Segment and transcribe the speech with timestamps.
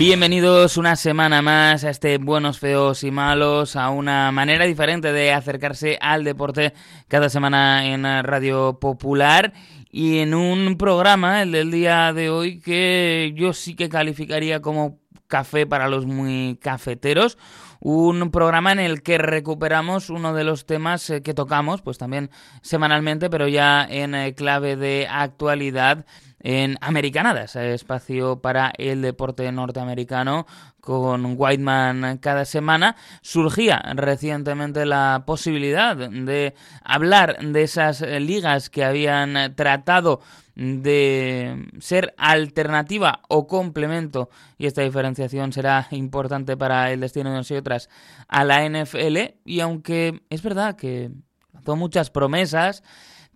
[0.00, 5.34] Bienvenidos una semana más a este Buenos, Feos y Malos, a una manera diferente de
[5.34, 6.72] acercarse al deporte
[7.06, 9.52] cada semana en Radio Popular
[9.90, 15.00] y en un programa, el del día de hoy, que yo sí que calificaría como
[15.26, 17.36] café para los muy cafeteros.
[17.78, 22.30] Un programa en el que recuperamos uno de los temas eh, que tocamos, pues también
[22.62, 26.06] semanalmente, pero ya en eh, clave de actualidad
[26.40, 30.46] en Americanadas, espacio para el deporte norteamericano
[30.80, 39.54] con Whiteman cada semana, surgía recientemente la posibilidad de hablar de esas ligas que habían
[39.54, 40.20] tratado
[40.54, 47.50] de ser alternativa o complemento, y esta diferenciación será importante para el destino de unas
[47.50, 47.88] y otras,
[48.28, 51.10] a la NFL, y aunque es verdad que
[51.52, 52.82] lanzó muchas promesas,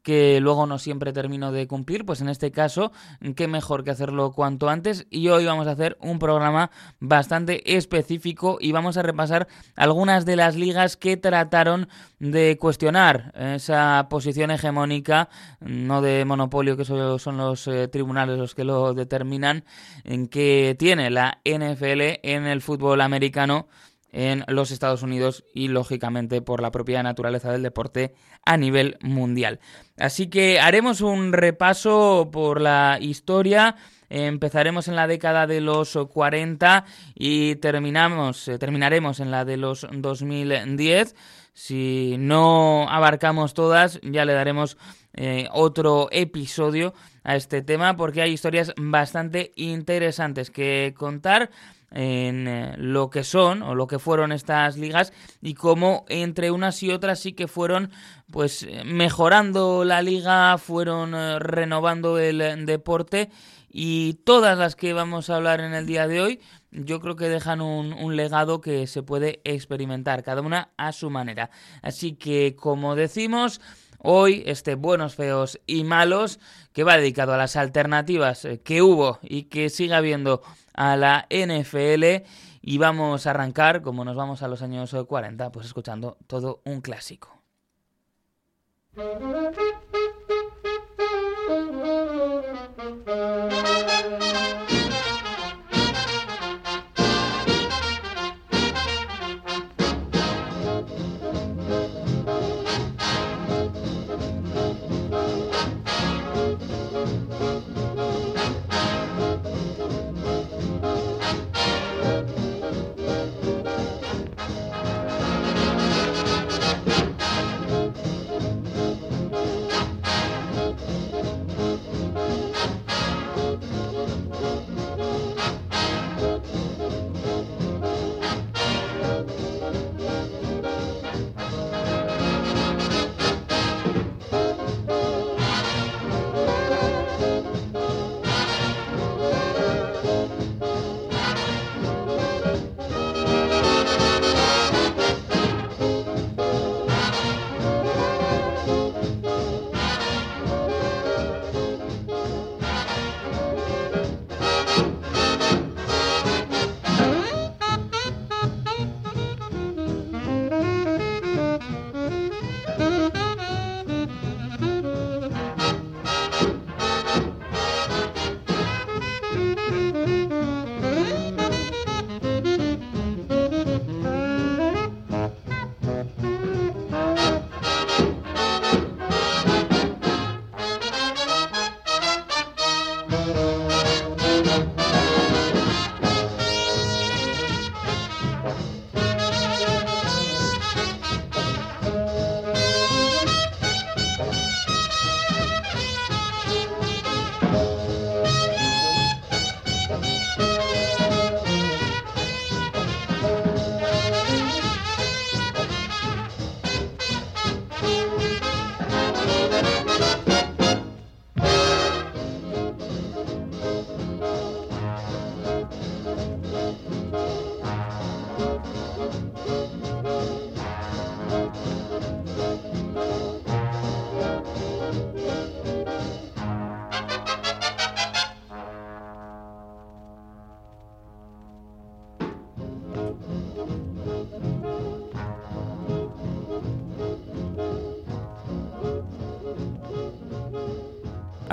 [0.04, 2.92] que luego no siempre termino de cumplir, pues en este caso,
[3.34, 5.06] qué mejor que hacerlo cuanto antes.
[5.10, 6.70] Y hoy vamos a hacer un programa
[7.00, 11.88] bastante específico y vamos a repasar algunas de las ligas que trataron
[12.20, 18.64] de cuestionar esa posición hegemónica, no de monopolio, que son los eh, tribunales los que
[18.64, 19.64] lo determinan,
[20.04, 23.66] en que tiene la NFL en el fútbol americano
[24.14, 28.14] en los Estados Unidos y lógicamente por la propia naturaleza del deporte
[28.46, 29.58] a nivel mundial.
[29.98, 33.74] Así que haremos un repaso por la historia.
[34.08, 36.84] Empezaremos en la década de los 40
[37.16, 41.16] y terminamos, eh, terminaremos en la de los 2010.
[41.52, 44.76] Si no abarcamos todas, ya le daremos
[45.14, 46.94] eh, otro episodio
[47.24, 51.50] a este tema porque hay historias bastante interesantes que contar
[51.94, 56.82] en eh, lo que son o lo que fueron estas ligas y cómo entre unas
[56.82, 57.90] y otras sí que fueron
[58.30, 63.30] pues mejorando la liga, fueron eh, renovando el deporte
[63.70, 66.40] y todas las que vamos a hablar en el día de hoy
[66.74, 71.08] yo creo que dejan un, un, legado que se puede experimentar, cada una a su
[71.08, 71.50] manera.
[71.82, 73.60] Así que, como decimos,
[74.04, 76.38] hoy este Buenos, Feos y Malos,
[76.72, 80.42] que va dedicado a las alternativas eh, que hubo y que sigue habiendo
[80.74, 82.26] a la NFL
[82.60, 86.80] y vamos a arrancar, como nos vamos a los años 40, pues escuchando todo un
[86.80, 87.42] clásico.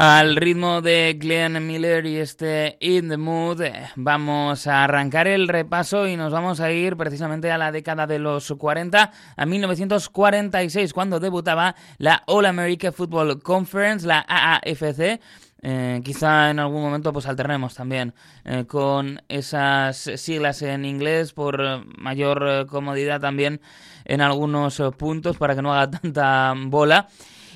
[0.04, 5.48] Al ritmo de Glenn Miller y este In the Mood, eh, vamos a arrancar el
[5.48, 10.92] repaso y nos vamos a ir precisamente a la década de los 40, a 1946,
[10.94, 15.22] cuando debutaba la All America Football Conference, la AAFC.
[15.62, 21.86] Eh, quizá en algún momento pues alternemos también eh, con esas siglas en inglés por
[22.00, 23.62] mayor comodidad también
[24.06, 27.08] en algunos puntos para que no haga tanta bola.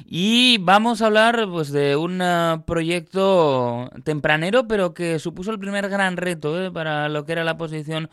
[0.06, 5.90] Y vamos a hablar pues, de un eh, proyecto tempranero, pero que supuso el primer
[5.90, 8.10] gran reto eh, para lo que era la posición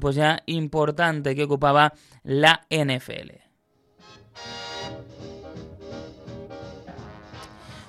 [0.00, 1.92] pues ya importante que ocupaba
[2.22, 3.44] la NFL.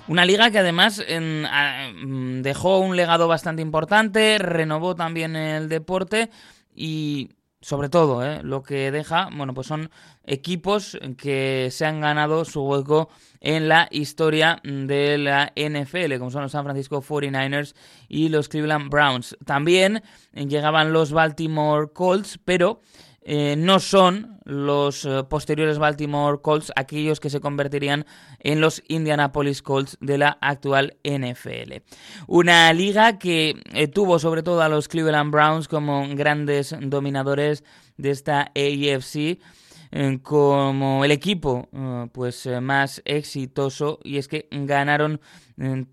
[0.08, 6.30] Una liga que además mm, dejó un legado bastante importante, renovó también el deporte
[6.74, 7.30] y
[7.66, 8.44] sobre todo, ¿eh?
[8.44, 9.90] lo que deja, bueno, pues son
[10.24, 13.08] equipos que se han ganado su hueco
[13.40, 17.74] en la historia de la NFL, como son los San Francisco 49ers
[18.08, 19.36] y los Cleveland Browns.
[19.44, 22.82] También llegaban los Baltimore Colts, pero
[23.28, 28.06] eh, no son los eh, posteriores Baltimore Colts aquellos que se convertirían
[28.38, 31.82] en los Indianapolis Colts de la actual NFL.
[32.28, 37.64] Una liga que eh, tuvo sobre todo a los Cleveland Browns como grandes dominadores
[37.96, 39.40] de esta AFC
[40.22, 41.68] como el equipo
[42.12, 45.20] pues más exitoso y es que ganaron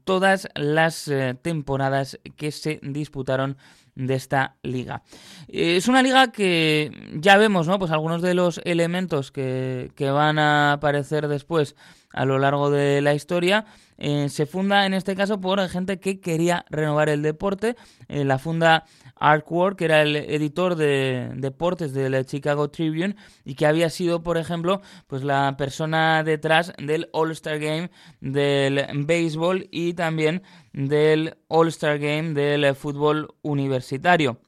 [0.04, 1.10] todas las
[1.42, 3.56] temporadas que se disputaron
[3.96, 5.04] de esta liga.
[5.48, 7.80] Es una liga que ya vemos, ¿no?
[7.80, 11.76] Pues algunos de los elementos que, que van a aparecer después
[12.14, 13.66] a lo largo de la historia.
[13.98, 17.76] Eh, se funda en este caso por gente que quería renovar el deporte.
[18.08, 18.86] Eh, la funda
[19.16, 24.38] Artwork, que era el editor de deportes del Chicago Tribune y que había sido, por
[24.38, 30.44] ejemplo, pues la persona detrás del All-Star Game del béisbol y también
[30.74, 34.40] del All-Star Game del fútbol universitario.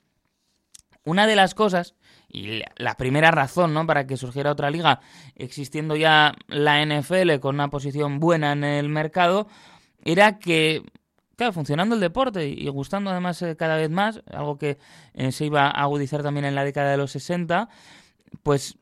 [1.04, 1.96] Una de las cosas
[2.28, 3.86] y la primera razón ¿no?
[3.86, 5.00] para que surgiera otra liga,
[5.36, 9.48] existiendo ya la NFL con una posición buena en el mercado,
[10.04, 10.84] era que,
[11.36, 14.78] claro, funcionando el deporte y gustando además eh, cada vez más, algo que
[15.14, 17.70] eh, se iba a agudizar también en la década de los 60,
[18.44, 18.78] pues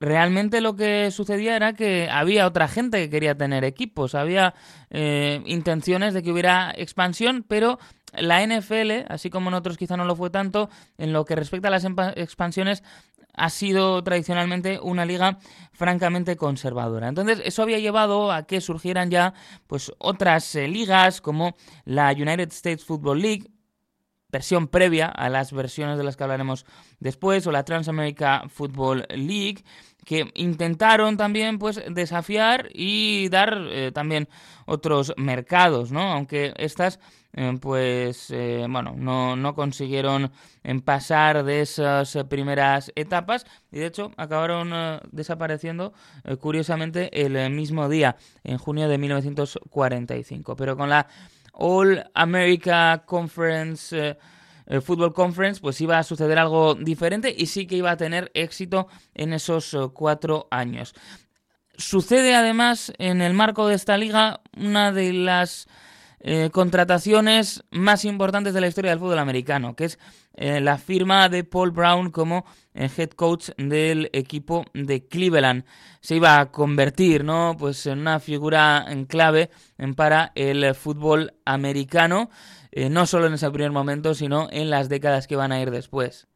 [0.00, 4.54] realmente lo que sucedía era que había otra gente que quería tener equipos, había
[4.90, 7.78] eh, intenciones de que hubiera expansión, pero
[8.12, 11.68] la NFL, así como en otros quizá no lo fue tanto, en lo que respecta
[11.68, 11.84] a las
[12.16, 12.82] expansiones,
[13.36, 15.38] ha sido tradicionalmente una liga
[15.72, 17.08] francamente conservadora.
[17.08, 19.34] Entonces, eso había llevado a que surgieran ya
[19.66, 23.50] pues otras eh, ligas como la United States Football League,
[24.34, 26.66] versión previa a las versiones de las que hablaremos
[26.98, 29.62] después, o la Trans America Football League,
[30.04, 34.28] que intentaron también pues desafiar y dar eh, también
[34.66, 36.12] otros mercados, ¿no?
[36.12, 36.98] Aunque estas
[37.32, 40.32] eh, pues eh, bueno, no, no consiguieron
[40.84, 45.92] pasar de esas primeras etapas y de hecho acabaron desapareciendo
[46.40, 50.56] curiosamente el mismo día, en junio de 1945.
[50.56, 51.06] Pero con la
[51.54, 54.16] All America Conference
[54.66, 58.30] el Football Conference, pues iba a suceder algo diferente y sí que iba a tener
[58.34, 60.94] éxito en esos eh, cuatro años.
[61.76, 65.66] Sucede además en el marco de esta liga una de las
[66.20, 69.98] eh, contrataciones más importantes de la historia del fútbol americano, que es
[70.34, 75.64] eh, la firma de Paul Brown como head coach del equipo de Cleveland.
[76.00, 77.56] Se iba a convertir, ¿no?
[77.58, 79.50] Pues en una figura clave
[79.96, 82.30] para el fútbol americano.
[82.72, 85.70] Eh, no solo en ese primer momento, sino en las décadas que van a ir
[85.70, 86.26] después.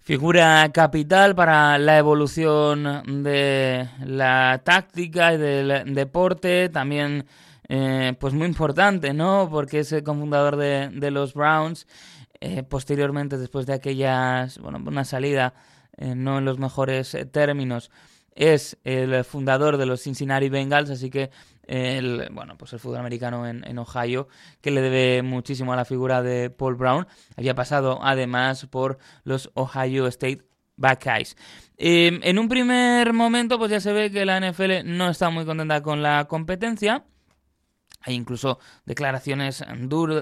[0.00, 7.26] Figura capital para la evolución de la táctica y del deporte, también
[7.68, 9.48] eh, pues muy importante, ¿no?
[9.50, 11.86] Porque es el cofundador de, los Browns.
[12.40, 15.54] Eh, posteriormente, después de aquellas, bueno, una salida
[15.98, 17.90] no en los mejores términos,
[18.34, 21.30] es el fundador de los Cincinnati Bengals, así que
[21.66, 24.28] el, bueno, pues el fútbol americano en, Ohio,
[24.60, 27.06] que le debe muchísimo a la figura de Paul Brown.
[27.36, 30.42] Había pasado además por los Ohio State
[30.76, 31.36] Buckeyes.
[31.76, 35.44] Em, en un primer momento, pues ya se ve que la NFL no está muy
[35.44, 37.04] contenta con la competencia.
[38.06, 39.64] Hay incluso declaraciones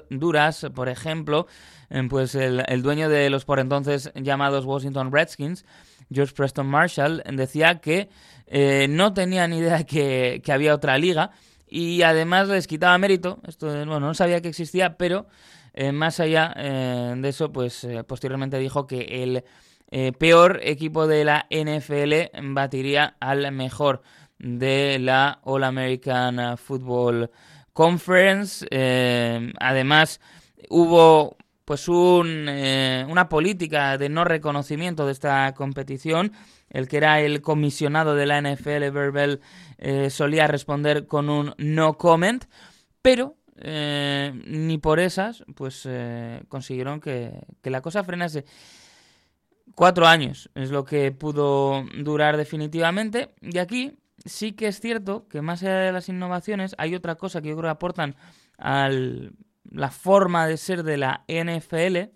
[0.08, 1.46] duras, por ejemplo,
[1.90, 5.66] em, pues el, el, dueño de los por entonces llamados Washington Redskins,
[6.10, 8.08] George Preston Marshall, decía que
[8.46, 11.30] eh, no tenía ni idea que, que, había otra liga
[11.68, 13.40] y además les quitaba mérito.
[13.46, 15.26] Esto, bueno, no sabía que existía, pero
[15.72, 19.44] eh, más allá eh, de eso, pues posteriormente dijo que el
[20.18, 24.02] peor equipo de la NFL batiría al mejor
[24.38, 27.30] de la All American Football
[27.74, 28.66] Conference.
[29.60, 30.20] además,
[30.70, 36.32] hubo pues un, una política de no reconocimiento de esta competición.
[36.70, 39.40] El que era el comisionado de la NFL, Verbel,
[40.08, 42.44] solía responder con un no comment,
[43.02, 48.44] pero eh, ni por esas, pues eh, consiguieron que, la cosa frenase.
[49.74, 53.30] Cuatro años es lo que pudo durar definitivamente.
[53.40, 53.92] Y aquí
[54.24, 57.56] sí que es cierto que más allá de las innovaciones, hay otra cosa que yo
[57.56, 58.16] creo que aportan
[58.58, 58.88] a
[59.70, 62.10] la forma de ser de la NFL.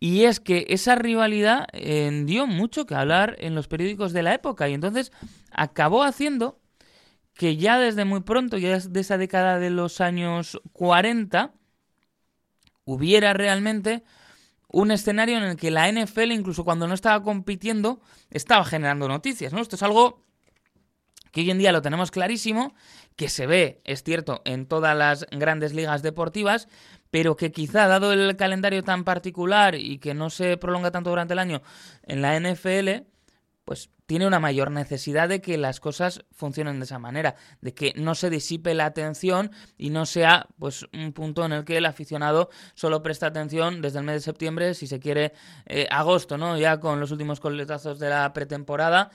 [0.00, 4.34] Y es que esa rivalidad eh, dio mucho que hablar en los periódicos de la
[4.34, 4.68] época.
[4.68, 5.12] Y entonces
[5.50, 6.60] acabó haciendo
[7.34, 11.52] que ya desde muy pronto, ya desde esa década de los años 40,
[12.84, 14.02] hubiera realmente
[14.70, 19.52] un escenario en el que la NFL, incluso cuando no estaba compitiendo, estaba generando noticias,
[19.52, 19.60] ¿no?
[19.60, 20.24] Esto es algo
[21.32, 22.74] que hoy en día lo tenemos clarísimo,
[23.16, 26.68] que se ve, es cierto, en todas las grandes ligas deportivas,
[27.10, 31.32] pero que quizá, dado el calendario tan particular y que no se prolonga tanto durante
[31.32, 31.62] el año
[32.02, 33.06] en la NFL,
[33.64, 37.92] pues tiene una mayor necesidad de que las cosas funcionen de esa manera, de que
[37.94, 41.84] no se disipe la atención y no sea pues un punto en el que el
[41.84, 45.34] aficionado solo presta atención desde el mes de septiembre, si se quiere,
[45.66, 46.56] eh, agosto, ¿no?
[46.56, 49.10] Ya con los últimos coletazos de la pretemporada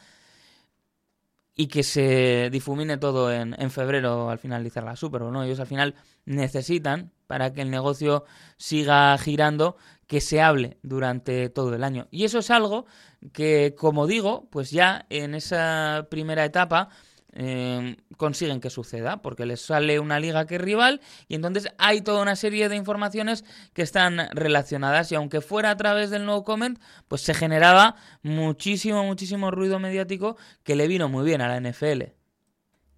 [1.56, 5.44] y que se difumine todo en, en, febrero al finalizar la Super ¿no?
[5.44, 5.96] Ellos al final
[6.26, 8.26] necesitan, para que el negocio
[8.58, 12.08] siga girando, que se hable durante todo el año.
[12.12, 12.86] Y eso es algo
[13.32, 16.90] que, como digo, pues ya en esa primera etapa
[17.36, 22.02] eh, consiguen que suceda, porque les sale una liga que es rival y entonces hay
[22.02, 26.44] toda una serie de informaciones que están relacionadas y aunque fuera a través del nuevo
[26.44, 31.60] comment, pues se generaba muchísimo, muchísimo ruido mediático que le vino muy bien a la
[31.60, 32.04] NFL.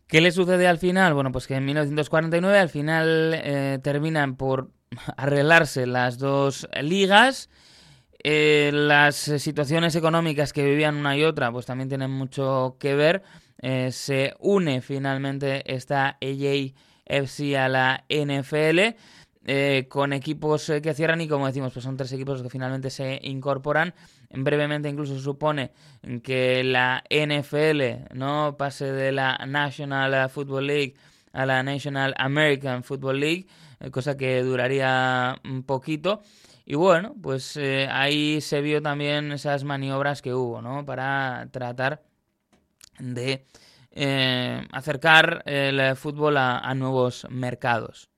[0.08, 1.14] ¿Qué le sucede al final?
[1.14, 4.72] Bueno, pues que en 1949 al final eh, terminan por
[5.18, 7.50] arreglarse las dos ligas
[8.28, 13.22] eh, las situaciones económicas que vivían una y otra, pues también tienen mucho que ver.
[13.62, 18.96] Eh, se une finalmente esta AJFC a la NFL.
[19.48, 23.20] Eh, con equipos que cierran y como decimos, pues son tres equipos que finalmente se
[23.22, 23.94] incorporan.
[24.32, 25.70] Brevemente incluso se supone
[26.24, 30.96] que la NFL no pase de la National Football League
[31.32, 33.46] a la National American Football League,
[33.92, 36.24] cosa que duraría un poquito.
[36.66, 40.84] Y bueno, pues eh, ahí se vio también esas maniobras que hubo, ¿no?
[40.84, 42.02] Para tratar
[43.00, 43.46] de
[43.92, 48.10] eh, acercar el fútbol a, nuevos mercados.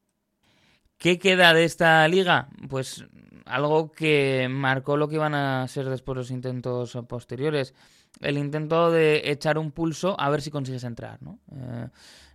[0.97, 2.47] ¿Qué queda de esta liga?
[2.69, 3.05] Pues
[3.49, 7.73] algo que marcó lo que iban a ser después los intentos posteriores.
[8.21, 11.39] El intento de echar un pulso a ver si consigues entrar, ¿no?
[11.51, 11.87] Eh,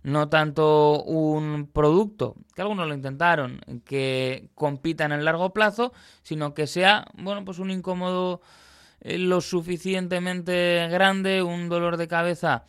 [0.03, 6.53] no tanto un producto, que algunos lo intentaron, que compita en el largo plazo, sino
[6.53, 8.41] que sea, bueno, pues un incómodo
[9.01, 12.65] eh, lo suficientemente grande, un dolor de cabeza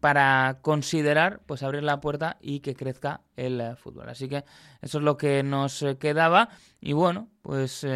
[0.00, 4.08] para considerar pues abrir la puerta y que crezca el eh, fútbol.
[4.08, 4.44] Así que
[4.80, 6.48] eso es lo que nos eh, quedaba
[6.80, 7.86] y bueno, pues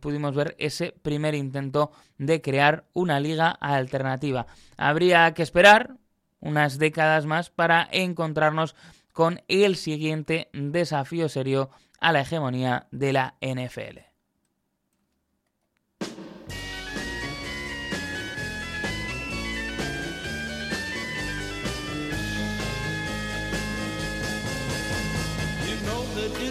[0.00, 4.46] pudimos ver ese primer intento de crear una liga alternativa.
[4.76, 5.96] Habría que esperar
[6.40, 8.74] unas décadas más para encontrarnos
[9.12, 14.09] con el siguiente desafío serio a la hegemonía de la NFL.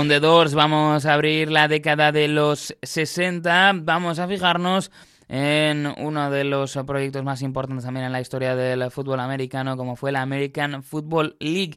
[0.00, 3.72] Con The vamos a abrir la década de los 60.
[3.82, 4.90] Vamos a fijarnos
[5.28, 9.96] en uno de los proyectos más importantes también en la historia del fútbol americano, como
[9.96, 11.76] fue la American Football League,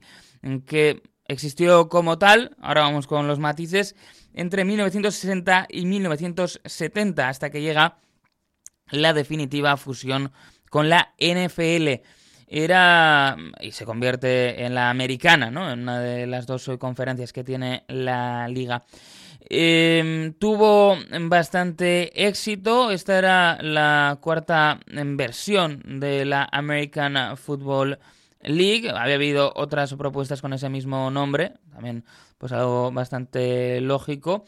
[0.65, 3.93] que existió como tal, ahora vamos con los matices,
[4.33, 7.97] entre 1960 y 1970, hasta que llega
[8.89, 10.31] la definitiva fusión
[10.69, 12.05] con la NFL
[12.53, 15.71] era y se convierte en la americana, ¿no?
[15.71, 18.83] En una de las dos conferencias que tiene la liga.
[19.49, 22.91] Em, tuvo bastante éxito.
[22.91, 27.97] Esta era la cuarta versión de la American Football
[28.41, 28.89] League.
[28.89, 32.05] Había habido otras propuestas con ese mismo nombre, también
[32.37, 34.45] pues algo bastante lógico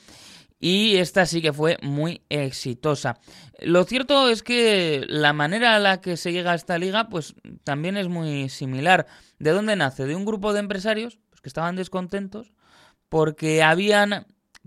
[0.66, 3.20] y esta sí que fue muy exitosa.
[3.62, 7.36] Lo cierto es que la manera a la que se llega a esta liga pues
[7.64, 9.06] también es muy similar.
[9.38, 10.08] ¿De dónde nace?
[10.08, 12.52] De un grupo de empresarios pues, que estaban descontentos
[13.10, 14.26] porque habían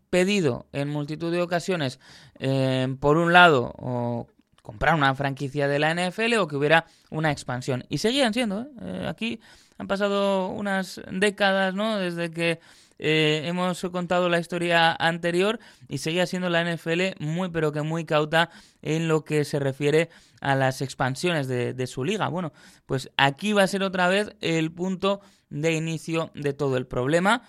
[0.09, 1.99] pedido en multitud de ocasiones,
[2.39, 4.29] eh, por un lado, o
[4.63, 7.85] comprar una franquicia de la NFL o que hubiera una expansión.
[7.89, 8.61] Y seguían siendo.
[8.61, 8.67] ¿eh?
[8.83, 9.41] Eh, aquí
[9.79, 11.99] han pasado unas décadas, ¿no?
[11.99, 12.61] Desde que
[12.99, 18.05] eh, hemos contado la historia anterior y seguía siendo la NFL muy pero que muy
[18.05, 18.51] cauta
[18.83, 22.29] en lo que se refiere a las expansiones de, su liga.
[22.29, 22.53] Bueno,
[22.87, 27.43] pues aquí va a ser otra vez el punto de inicio de todo el problema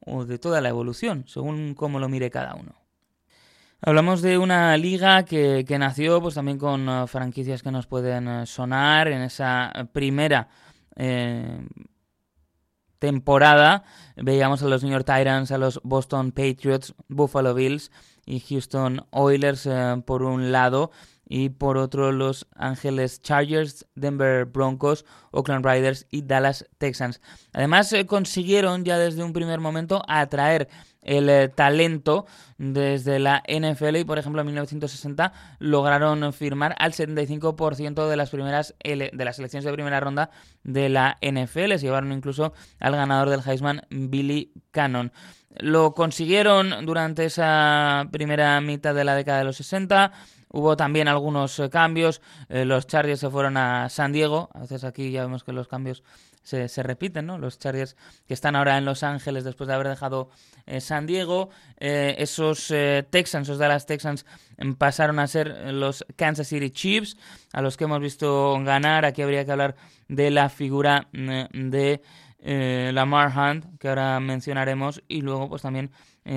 [0.00, 2.74] o de toda la evolución, según cómo lo mire cada uno.
[3.80, 8.46] Hablamos de una liga que, nació pues también con uh, franquicias que nos pueden uh,
[8.46, 10.48] sonar en esa primera
[10.96, 11.60] eh,
[13.04, 13.84] temporada
[14.16, 17.90] veíamos a los New York Titans, a los Boston Patriots, Buffalo Bills
[18.24, 20.90] y Houston Oilers eh, por un lado
[21.28, 27.20] y por otro los Angeles Chargers, Denver Broncos, Oakland Riders y Dallas Texans.
[27.52, 30.68] Además consiguieron ya desde un primer momento atraer
[31.04, 32.26] el eh, talento
[32.58, 38.74] desde la NFL y por ejemplo en 1960 lograron firmar al 75% de las primeras
[38.82, 40.30] de las selecciones de primera ronda
[40.62, 45.12] de la NFL, se llevaron incluso al ganador del Heisman Billy Cannon.
[45.56, 50.10] Lo consiguieron durante esa primera mitad de la década de los 60.
[50.56, 52.22] Hubo también algunos eh, cambios.
[52.48, 54.50] Eh, los Chargers se fueron a San Diego.
[54.54, 56.04] A veces aquí ya vemos que los cambios
[56.44, 57.38] se, se, repiten, ¿no?
[57.38, 57.96] Los Chargers
[58.28, 60.30] que están ahora en Los Ángeles después de haber dejado
[60.66, 61.50] eh, San Diego.
[61.76, 62.68] Esos
[63.10, 67.16] Texans, esos Dallas Texans, em, pasaron a ser los Kansas City Chiefs,
[67.52, 69.04] a los que hemos visto ganar.
[69.04, 69.74] Aquí habría que hablar
[70.06, 72.00] de la figura de
[72.92, 75.90] Lamar Hunt, que ahora mencionaremos, y luego pues también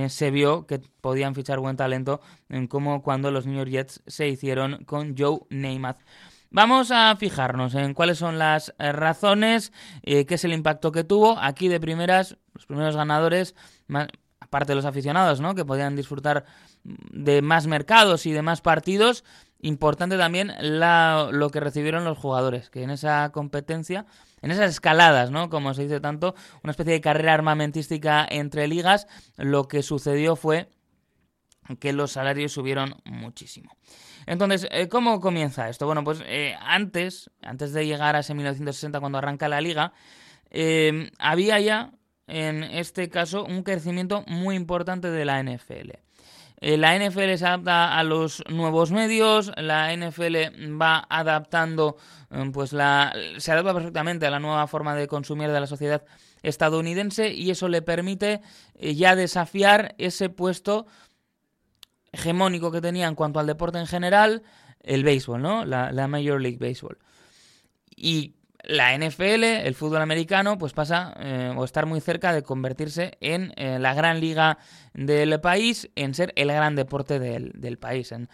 [0.10, 2.22] se vio que podían fichar buen talento,
[2.70, 6.00] como cuando los New York Jets se hicieron con Joe Namath.
[6.50, 9.74] Vamos a fijarnos en cuáles son las eh, razones,
[10.04, 11.38] eh, qué es el impacto que tuvo.
[11.40, 13.54] Aquí de primeras, los primeros ganadores,
[14.40, 15.56] aparte de los aficionados, ¿no?
[15.56, 16.46] que podían disfrutar
[16.84, 19.26] de más mercados y de más partidos,
[19.60, 24.06] importante también lo que recibieron los jugadores, que en esa competencia,
[24.42, 25.50] en esas escaladas, ¿no?
[25.50, 30.70] Como se dice tanto, una especie de carrera armamentística entre ligas, lo que sucedió fue
[31.80, 33.76] que los salarios subieron muchísimo.
[34.26, 35.86] Entonces, eh, ¿cómo comienza esto?
[35.86, 39.94] Bueno, pues eh, antes, antes de llegar a ese 1960 cuando arranca la liga,
[40.50, 41.92] eh, había ya,
[42.28, 46.07] en este caso, un crecimiento muy importante de la NFL.
[46.60, 50.36] La NFL se adapta a los nuevos medios, la NFL
[50.82, 51.98] va adaptando,
[52.52, 56.04] pues la, se adapta perfectamente a la nueva forma de consumir de la sociedad
[56.42, 58.42] estadounidense y eso le permite
[58.80, 60.88] ya desafiar ese puesto
[62.12, 64.44] hegemónico que tenía en cuanto al deporte en general,
[64.82, 65.66] el béisbol, ¿no?
[65.66, 66.98] La, Major League Baseball.
[67.96, 68.36] Y
[68.68, 73.54] la NFL, el fútbol americano, pues pasa eh, o estar muy cerca de convertirse en
[73.56, 74.58] eh, la gran liga
[74.94, 78.28] del país, en ser el gran deporte del, país, en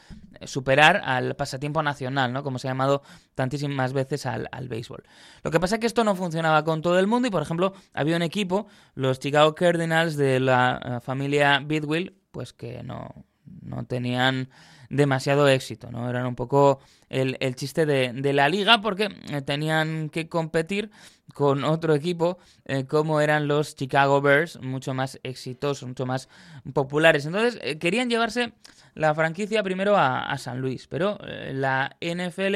[0.43, 2.41] superar al pasatiempo nacional, ¿no?
[2.41, 3.03] Como se ha llamado
[3.35, 5.03] tantísimas veces al, al, béisbol.
[5.43, 7.73] Lo que pasa es que esto no funcionaba con todo el mundo y, por ejemplo,
[7.93, 8.65] había un equipo,
[8.95, 13.23] los Chicago Cardinals de la eh, familia Bidwill, pues que no,
[13.61, 14.49] no tenían
[14.89, 16.09] demasiado éxito, ¿no?
[16.09, 20.91] Eran un poco el, chiste de, la liga porque eh, tenían que competir
[21.33, 26.29] con otro equipo eh, como eran los Chicago Bears, mucho más exitosos, mucho más
[26.73, 27.25] populares.
[27.25, 28.53] Entonces eh, querían llevarse
[28.93, 31.17] la franquicia primero a, San Luis, pero
[31.51, 32.55] la NFL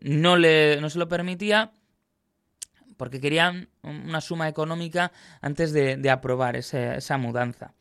[0.00, 1.72] no, le, no se lo permitía
[2.96, 7.74] porque querían una suma económica antes de, aprobar esa mudanza.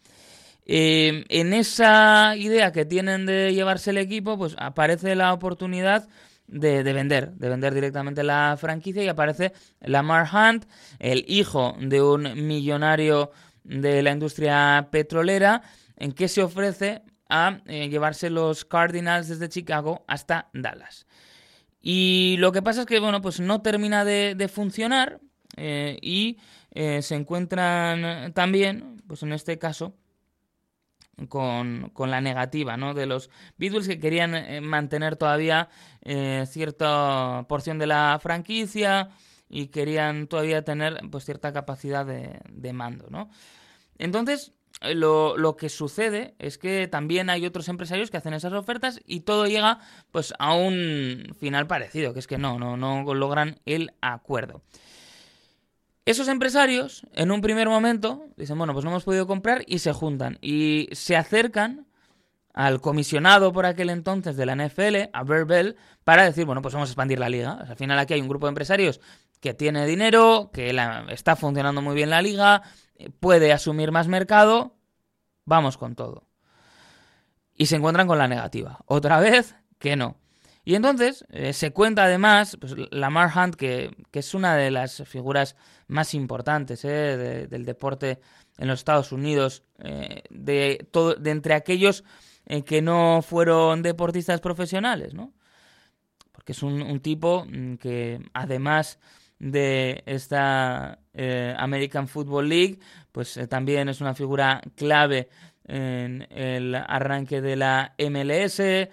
[0.72, 6.08] Eh, en esa idea que tienen de llevarse el equipo, pues aparece la oportunidad
[6.46, 9.52] de, vender, de vender directamente la franquicia y aparece
[9.82, 10.66] Lamar Hunt,
[11.00, 13.32] el hijo de un millonario
[13.64, 15.64] de la industria petrolera,
[15.98, 21.08] en que se ofrece a eh, llevarse los Cardinals desde Chicago hasta Dallas.
[21.82, 25.20] Y lo que pasa es que, bueno, pues no termina de, funcionar
[25.58, 26.38] eh, y
[26.76, 29.96] eh, se encuentran también, pues en este caso,
[31.28, 32.94] con, la negativa ¿no?
[32.94, 35.70] de los Beatles que querían mantener todavía
[36.46, 39.10] cierta porción de la franquicia
[39.50, 43.30] y querían todavía tener pues cierta capacidad de, de mando, ¿no?
[43.98, 49.02] Entonces, eh, lo, que sucede es que también hay otros empresarios que hacen esas ofertas
[49.06, 49.80] y todo llega
[50.12, 54.62] pues a un final parecido, que es que no, no, no logran el acuerdo.
[56.06, 59.94] Esos empresarios, en un primer momento, dicen, bueno, pues no hemos podido comprar y se
[59.94, 61.88] juntan y se acercan
[62.54, 66.90] al comisionado por aquel entonces de la NFL, a Berbell, para decir, bueno, pues vamos
[66.90, 67.52] a expandir la liga.
[67.52, 69.00] al final aquí hay un grupo de empresarios
[69.40, 70.76] que tiene dinero, que
[71.10, 72.64] está funcionando muy bien la liga,
[73.20, 74.76] puede asumir más mercado,
[75.46, 76.28] vamos con todo.
[77.56, 78.80] Y se encuentran con la negativa.
[78.86, 80.18] Otra vez que no.
[80.64, 85.56] Y entonces eh, se cuenta además, pues, Lamar Hunt, que, es una de las figuras
[85.89, 88.19] más importantes eh, del deporte
[88.58, 92.04] en los Estados Unidos, eh, de, todo, de entre aquellos
[92.65, 95.34] que no fueron deportistas profesionales, ¿no?
[96.32, 98.97] Porque es un tipo mm, que además
[99.39, 102.80] de esta eh, American Football League,
[103.12, 105.30] pues eh, también es una figura clave
[105.65, 108.89] en el arranque de la MLS, eh,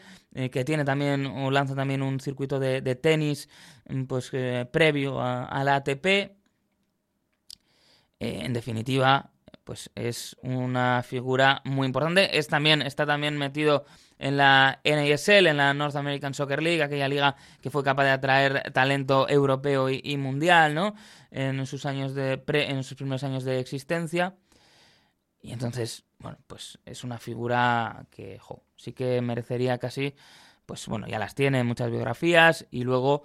[0.51, 3.49] que tiene también o lanza también un circuito de, tenis
[3.89, 4.31] mm, pues
[4.71, 6.36] previo a, la ATP.
[8.19, 9.31] En definitiva,
[9.67, 12.39] pues es una figura muy importante.
[12.39, 13.85] Es también, está también metido
[14.19, 18.11] en la NASL, en la North American Soccer League, aquella liga que fue capaz de
[18.11, 20.95] atraer talento europeo y, mundial, ¿no?
[21.33, 24.37] En sus años de en sus primeros años de existencia.
[25.43, 30.15] Y entonces, bueno, pues es una figura que, jo, sí que merecería casi,
[30.65, 33.23] pues bueno, ya las tiene, muchas biografías y luego,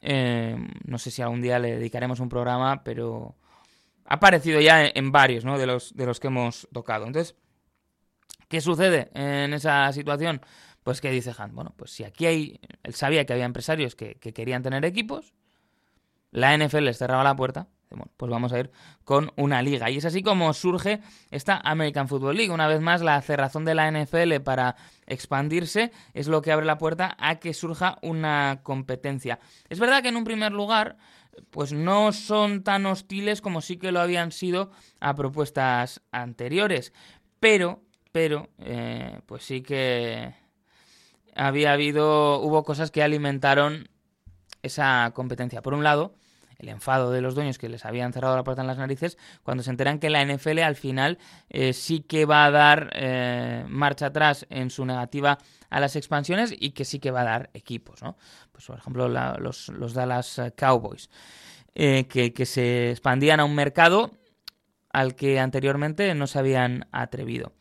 [0.00, 3.36] eh, no sé si algún día le dedicaremos un programa, pero
[4.06, 5.58] ha aparecido ya en, varios, ¿no?
[5.58, 7.06] De los, de los que hemos tocado.
[7.06, 7.36] Entonces,
[8.48, 10.40] ¿Qué sucede en esa situación?
[10.82, 14.14] Pues que dice Hunt, bueno, pues si aquí hay, él sabía que había empresarios que,
[14.16, 15.34] querían tener equipos,
[16.30, 17.68] la NFL les cerraba la puerta,
[18.16, 18.70] pues vamos a ir
[19.04, 19.88] con una liga.
[19.88, 22.52] Y es así como surge esta American Football League.
[22.52, 26.78] Una vez más, la cerrazón de la NFL para expandirse es lo que abre la
[26.78, 29.38] puerta a que surja una competencia.
[29.68, 30.96] Es verdad que en un primer lugar,
[31.50, 34.70] pues no son tan hostiles como sí que lo habían sido
[35.00, 36.92] a propuestas anteriores.
[37.40, 40.36] Pero pero eh, pues sí que
[41.34, 43.88] había habido, hubo cosas que alimentaron
[44.62, 45.62] esa competencia.
[45.62, 46.14] Por un lado,
[46.58, 49.62] el enfado de los dueños que les habían cerrado la puerta en las narices cuando
[49.62, 51.18] se enteran que la NFL al final
[51.50, 55.38] eh, sí que va a dar eh, marcha atrás en su negativa
[55.70, 58.16] a las expansiones y que sí que va a dar equipos, ¿no?
[58.52, 61.10] Pues por ejemplo los, los, Dallas Cowboys,
[61.74, 64.12] que, que se expandían a un mercado
[64.92, 67.52] al que anteriormente no se habían atrevido.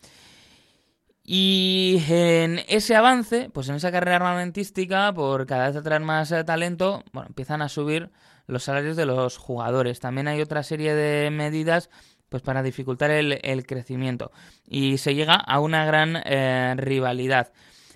[1.25, 6.43] Y en ese avance, pues en esa carrera armamentística, por cada vez atraer más eh,
[6.43, 8.11] talento, bueno, empiezan a subir
[8.47, 9.99] los salarios de los jugadores.
[9.99, 11.89] También hay otra serie de medidas
[12.29, 14.31] pues para dificultar el, crecimiento.
[14.65, 17.53] Y se llega a una gran eh, rivalidad.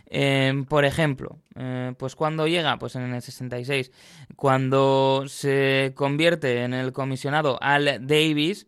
[0.09, 3.91] Em, por ejemplo, eh, pues cuando llega, pues en el 66,
[4.35, 8.67] cuando se convierte en el comisionado Al Davis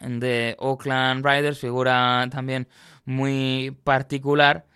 [0.00, 2.68] de Oakland Riders, figura también
[3.04, 4.66] muy particular,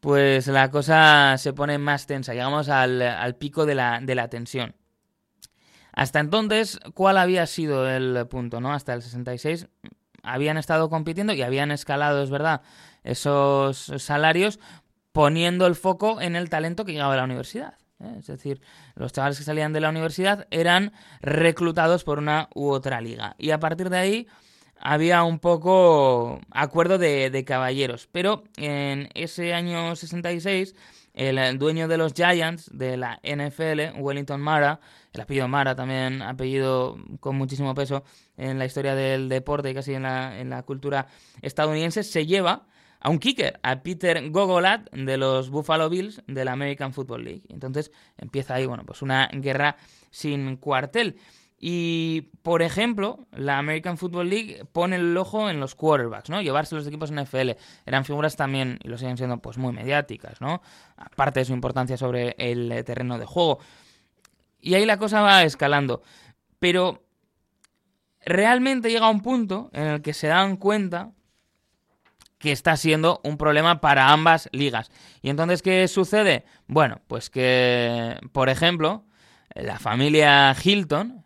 [0.00, 4.74] pues la cosa se pone más tensa, llegamos al, pico de la, de la, tensión.
[6.00, 8.62] Hasta entonces, ¿cuál había sido el punto?
[8.62, 8.72] ¿no?
[8.72, 9.68] Hasta el 66
[10.22, 12.62] habían estado compitiendo y habían escalado, es verdad,
[13.04, 14.60] esos salarios
[15.12, 17.74] poniendo el foco en el talento que llegaba a la universidad.
[18.02, 18.14] ¿eh?
[18.18, 18.62] Es decir,
[18.94, 23.36] los chavales que salían de la universidad eran reclutados por una u otra liga.
[23.36, 24.26] Y a partir de ahí
[24.78, 28.08] había un poco acuerdo de, caballeros.
[28.10, 30.74] Pero en ese año 66,
[31.14, 34.80] el dueño de los Giants de la NFL, Wellington Mara,
[35.12, 38.04] el apellido Mara también, apellido con muchísimo peso
[38.36, 41.06] en la historia del deporte y casi en la, en la cultura
[41.42, 42.66] estadounidense, se lleva
[43.00, 47.42] a un kicker, a Peter Gogolat de los Buffalo Bills de la American Football League.
[47.48, 49.76] Entonces empieza ahí, bueno, pues una guerra
[50.10, 51.16] sin cuartel.
[51.62, 56.40] Y, por ejemplo, la American Football League pone el ojo en los quarterbacks, ¿no?
[56.40, 57.50] Llevarse los equipos NFL.
[57.84, 60.62] Eran figuras también, y lo siguen siendo, pues muy mediáticas, ¿no?
[60.96, 63.58] Aparte de su importancia sobre el terreno de juego.
[64.58, 66.02] Y ahí la cosa va escalando.
[66.58, 67.02] Pero
[68.24, 71.12] realmente llega un punto en el que se dan cuenta
[72.38, 74.90] que está siendo un problema para ambas ligas.
[75.20, 76.46] ¿Y entonces qué sucede?
[76.66, 79.04] Bueno, pues que, por ejemplo,
[79.54, 81.19] la familia Hilton,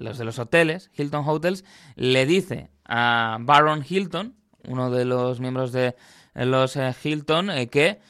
[0.00, 4.34] los de los hoteles, Hilton Hotels, le dice a Baron Hilton,
[4.66, 5.94] uno de los miembros de
[6.34, 8.00] los eh, Hilton, eh, que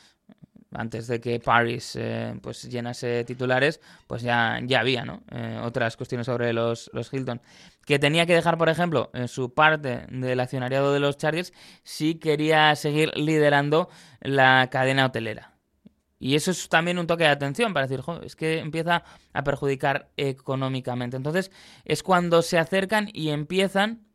[0.72, 5.22] antes de que Paris eh, pues llenase titulares, pues ya, ya había ¿no?
[5.64, 7.40] otras cuestiones sobre los, los Hilton
[7.84, 12.14] que tenía que dejar, por ejemplo, en su parte del accionariado de los Chargers si
[12.14, 13.88] quería seguir liderando
[14.20, 15.49] la cadena hotelera.
[16.22, 20.10] Y eso es también un toque de atención para decir, es que empieza a perjudicar
[20.18, 21.16] económicamente.
[21.16, 21.50] Entonces
[21.86, 24.06] es cuando se acercan y empiezan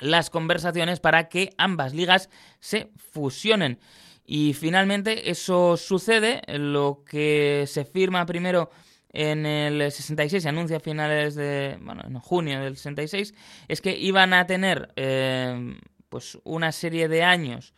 [0.00, 3.78] las conversaciones para que ambas ligas se fusionen.
[4.26, 8.70] Y finalmente eso sucede, lo que se firma primero
[9.10, 13.34] en el 66, se anuncia a finales de, bueno, en junio del 66,
[13.68, 17.72] es que iban a tener eh, pues una serie de años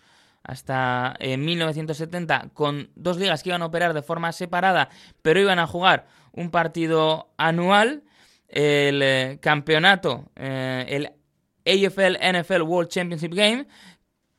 [0.47, 4.89] hasta 1970 eh, con dos ligas que iban a operar de forma separada,
[5.23, 8.05] pero iban a jugar un partido anual,
[8.49, 11.13] el eh, campeonato, el
[11.67, 13.67] AFL NFL World Championship Game,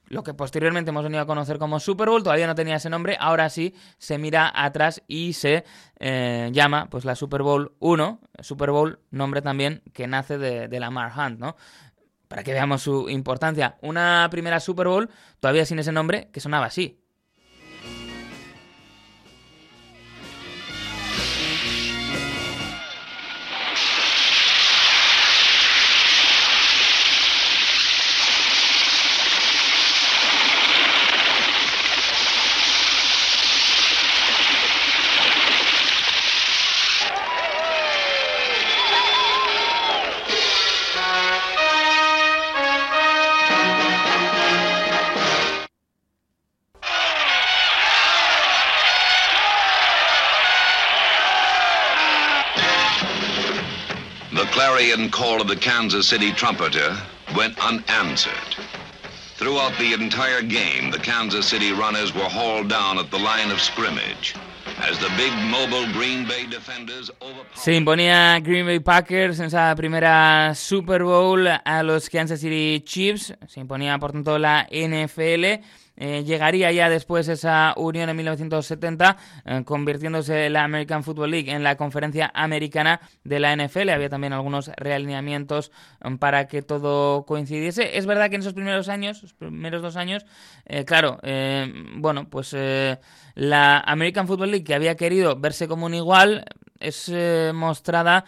[0.09, 3.17] lo que posteriormente hemos venido a conocer como Super Bowl, todavía no tenía ese nombre,
[3.19, 5.65] ahora sí se mira atrás y se
[5.99, 10.79] eh, llama pues la Super Bowl 1, Super Bowl, nombre también que nace de, de
[10.79, 11.55] Lamar Hunt, ¿no?
[12.27, 13.77] Para que veamos su importancia.
[13.81, 15.09] Una primera Super Bowl,
[15.39, 17.01] todavía sin ese nombre, que sonaba así.
[55.11, 56.97] Call of the Kansas City trumpeter
[57.35, 58.55] went unanswered.
[59.37, 63.61] Throughout the entire game, the Kansas City runners were hauled down at the line of
[63.61, 64.33] scrimmage.
[64.79, 67.11] As the big mobile Green Bay defenders
[67.53, 73.33] Se imponía Green Bay Packers en esa primera Super Bowl a los Kansas City Chiefs.
[73.47, 75.63] Se imponía, por tanto, la NFL.
[75.97, 81.63] Eh, llegaría ya después esa unión en 1970, eh, convirtiéndose la American Football League en
[81.63, 83.89] la conferencia americana de la NFL.
[83.89, 85.71] Había también algunos realineamientos
[86.03, 87.97] um, para que todo coincidiese.
[87.97, 90.25] Es verdad que en esos primeros años, los primeros dos años,
[90.65, 91.19] eh, claro,
[91.95, 92.55] bueno, pues
[93.35, 96.45] la American Football League que había querido verse como un igual
[96.79, 97.11] es
[97.53, 98.25] mostrada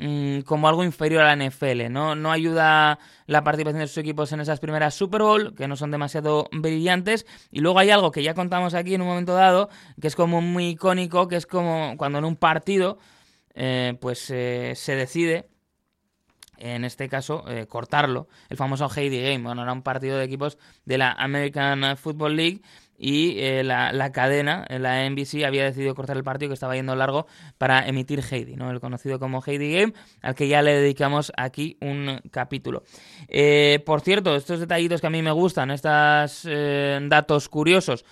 [0.00, 1.90] Mm, como algo inferior a la NFL.
[1.90, 2.14] ¿no?
[2.14, 5.90] no ayuda la participación de sus equipos en esas primeras Super Bowl, que no son
[5.90, 7.26] demasiado brillantes.
[7.50, 9.68] Y luego hay algo que ya contamos aquí en un momento dado,
[10.00, 12.98] que es como muy icónico, que es como cuando en un partido
[13.54, 15.48] eh, pues eh, se decide
[16.58, 19.44] en este caso, eh, cortarlo, el famoso Heidi Game.
[19.44, 22.62] Bueno, era un partido de equipos de la American Football League
[22.98, 27.26] y eh, la, cadena, la NBC, había decidido cortar el partido que estaba yendo largo
[27.56, 28.70] para emitir Heidi, ¿no?
[28.70, 32.82] el conocido como Heidi Game, al que ya le dedicamos aquí un capítulo.
[33.28, 38.04] Eh, por cierto, estos detallitos que a mí me gustan, estos eh, datos curiosos,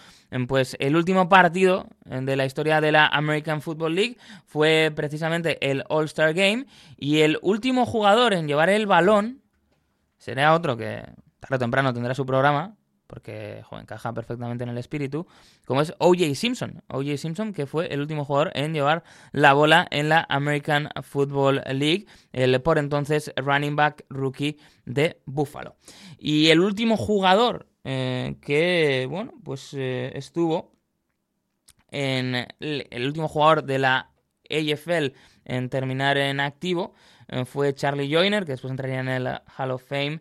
[0.47, 5.85] pues el último partido de la historia de la American Football League fue precisamente el
[5.89, 9.43] All-Star Game y el último jugador en llevar el balón
[10.19, 11.03] será otro que
[11.41, 15.27] tarde o temprano tendrá su programa, porque encaja perfectamente en el espíritu,
[15.65, 16.35] como es O.J.
[16.35, 16.83] Simpson.
[16.89, 17.17] O.J.
[17.17, 22.07] Simpson, que fue el último jugador en llevar la bola en la American Football League,
[22.33, 25.77] el por entonces running back rookie de Buffalo.
[26.19, 30.73] Y el último jugador eh, que, bueno, pues eh, estuvo
[31.93, 34.11] en el, último jugador de la
[34.51, 35.13] AFL
[35.45, 36.95] en terminar en activo
[37.29, 40.21] eh, fue Charlie Joyner, que después entraría en el Hall of Fame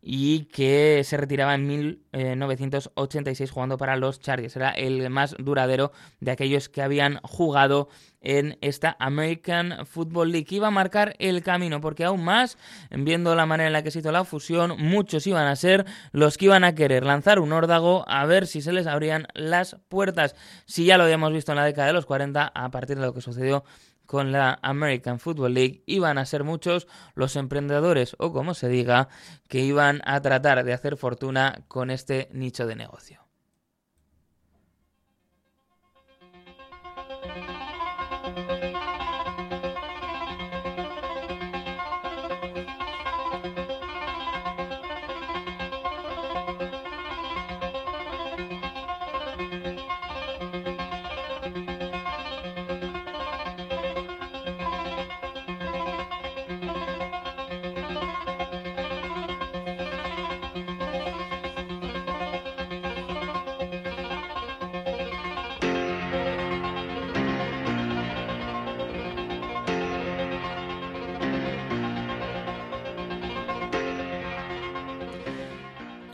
[0.00, 4.56] y que se retiraba en 1986 jugando para los Chargers.
[4.56, 7.88] Era el más duradero de aquellos que habían jugado
[8.20, 10.46] en esta American Football League.
[10.50, 12.58] Iba a marcar el camino porque aún más,
[12.90, 16.36] viendo la manera en la que se hizo la fusión, muchos iban a ser los
[16.36, 20.34] que iban a querer lanzar un órdago a ver si se les abrían las puertas.
[20.66, 23.14] Si ya lo habíamos visto en la década de los 40, a partir de lo
[23.14, 23.64] que sucedió
[24.08, 29.10] con la American Football League iban a ser muchos los emprendedores o como se diga
[29.48, 33.17] que iban a tratar de hacer fortuna con este nicho de negocio.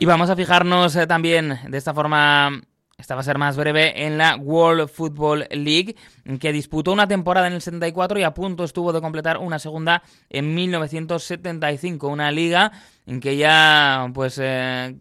[0.05, 2.61] Y vamos a fijarnos eh, también de esta forma
[2.95, 5.95] esta va a ser más breve en la World Football League,
[6.39, 10.03] que disputó una temporada en el 74 y a punto estuvo de completar una segunda
[10.29, 12.07] en 1975.
[12.07, 12.71] Una liga
[13.07, 14.39] en que ya, pues.
[14.39, 14.95] Eh,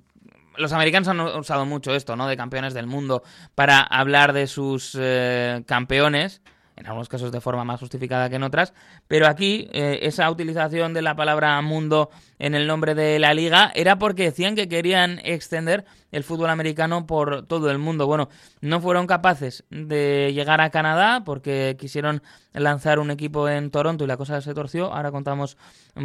[0.57, 2.26] los americanos han usado mucho esto, ¿no?
[2.26, 3.22] De campeones del mundo
[3.55, 6.40] para hablar de sus eh, campeones
[6.77, 8.75] en algunos casos de forma más justificada que en otras,
[9.07, 13.70] pero aquí eh, esa utilización de la palabra mundo en el nombre de la liga
[13.75, 18.07] era porque decían que querían extender el fútbol americano por todo el mundo.
[18.07, 18.29] Bueno,
[18.61, 22.22] no fueron capaces de llegar a Canadá porque quisieron
[22.53, 25.57] lanzar un equipo en Toronto y la cosa se torció, ahora contamos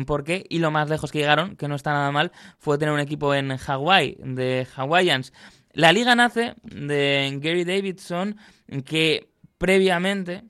[0.06, 2.94] por qué, y lo más lejos que llegaron, que no está nada mal, fue tener
[2.94, 5.34] un equipo en Hawái, de Hawaiians.
[5.74, 8.38] La liga nace de Gary Davidson,
[8.86, 10.44] que previamente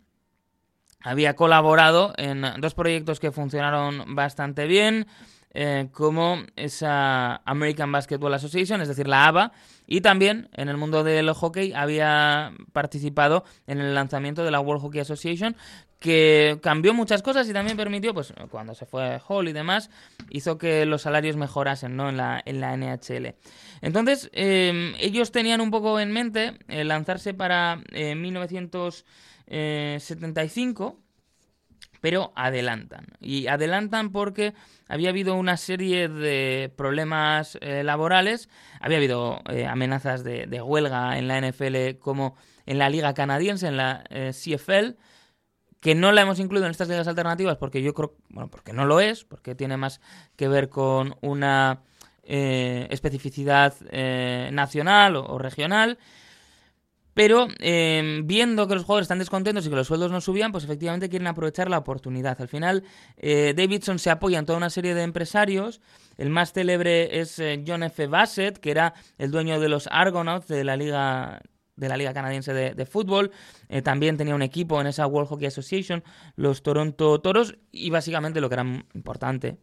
[1.01, 5.07] había colaborado en dos proyectos que funcionaron bastante bien,
[5.51, 9.51] eh, como esa American Basketball Association, es decir, la ABA,
[9.87, 14.83] y también en el mundo del hockey había participado en el lanzamiento de la World
[14.83, 15.55] Hockey Association,
[15.99, 19.89] que cambió muchas cosas y también permitió, pues cuando se fue Hall y demás,
[20.29, 22.09] hizo que los salarios mejorasen ¿no?
[22.09, 23.33] en, la, en la NHL.
[23.81, 29.05] Entonces, eh, ellos tenían un poco en mente eh, lanzarse para 1900
[29.49, 31.03] 75, eh,
[32.01, 33.07] pero adelantan.
[33.19, 34.53] Y adelantan porque
[34.87, 41.17] había habido una serie de problemas eh, laborales, había habido eh, amenazas de, de, huelga
[41.17, 42.35] en la NFL como
[42.65, 44.95] en la liga canadiense, en la CFL,
[45.81, 48.85] que no la hemos incluido en estas ligas alternativas porque yo creo, bueno, porque no
[48.85, 49.99] lo es, porque tiene más
[50.35, 51.81] que ver con una
[52.21, 53.73] especificidad
[54.51, 55.97] nacional o regional
[57.19, 60.63] pero em, viendo que los jugadores están descontentos y que los sueldos no subían, pues
[60.63, 62.39] efectivamente quieren aprovechar la oportunidad.
[62.39, 62.85] Al final,
[63.17, 65.81] eh, Davidson se apoya en toda una serie de empresarios.
[66.17, 68.07] El más célebre es eh, John F.
[68.07, 71.41] Bassett, que era el dueño de los Argonauts de la liga
[71.75, 73.31] de la Liga Canadiense de, Fútbol.
[73.67, 76.05] Eh, también tenía un equipo en esa World Hockey Association,
[76.37, 79.57] los Toronto Toros, y básicamente lo que era importante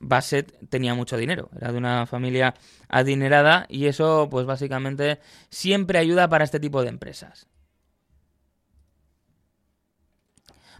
[0.00, 2.54] Bassett tenía mucho dinero, era de una familia
[2.88, 5.20] adinerada y eso pues básicamente
[5.50, 7.46] siempre ayuda para este tipo de empresas.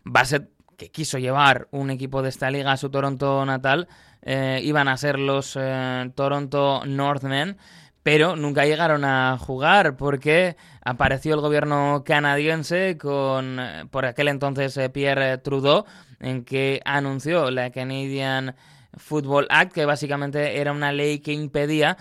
[0.02, 3.88] Bassett, que quiso llevar un equipo de esta liga a su Toronto natal,
[4.22, 7.58] eh, iban a ser los eh, Toronto Northmen,
[8.02, 14.78] pero nunca llegaron a jugar porque apareció el gobierno canadiense con, eh, por aquel entonces,
[14.94, 15.84] Pierre Trudeau,
[16.20, 18.56] en que anunció la Canadian
[18.96, 21.96] Football Act, que básicamente era una ley que impedía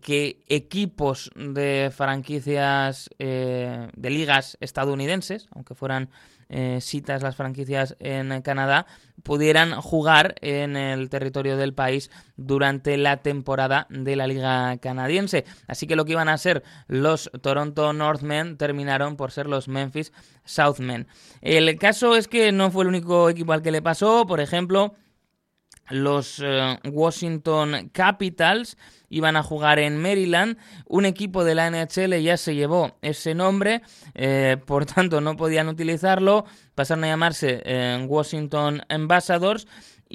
[0.00, 6.08] que equipos de franquicias eh, de ligas estadounidenses, aunque fueran
[6.48, 8.86] eh, citas las franquicias en Canadá,
[9.22, 15.44] pudieran jugar en el territorio del país durante la temporada de la liga canadiense.
[15.66, 20.12] Así que lo que iban a ser los Toronto Northmen terminaron por ser los Memphis
[20.44, 21.08] Southmen.
[21.40, 24.94] El caso es que no fue el único equipo al que le pasó, por ejemplo,
[25.90, 28.76] los eh, Washington Capitals
[29.08, 30.56] iban a jugar en Maryland.
[30.86, 33.82] Un equipo de la NHL ya se llevó ese nombre,
[34.14, 36.44] eh, por tanto no podían utilizarlo.
[36.74, 39.66] Pasaron a llamarse eh, Washington Ambassadors